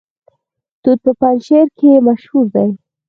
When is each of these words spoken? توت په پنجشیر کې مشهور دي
توت 0.83 0.99
په 1.05 1.11
پنجشیر 1.19 1.65
کې 1.77 2.03
مشهور 2.07 2.45
دي 2.55 2.69